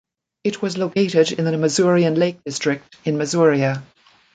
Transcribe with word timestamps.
It 0.43 0.63
was 0.63 0.79
located 0.79 1.33
in 1.33 1.45
the 1.45 1.51
Masurian 1.51 2.17
Lake 2.17 2.43
District 2.43 2.83
in 3.05 3.17
Masuria. 3.19 3.83